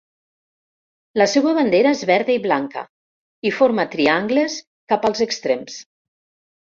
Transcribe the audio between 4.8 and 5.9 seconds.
cap als extrems